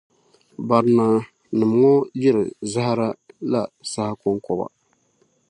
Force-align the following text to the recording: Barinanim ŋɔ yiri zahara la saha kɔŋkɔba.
Barinanim 0.67 1.71
ŋɔ 1.81 1.93
yiri 2.21 2.43
zahara 2.71 3.07
la 3.51 3.61
saha 3.91 4.13
kɔŋkɔba. 4.21 4.65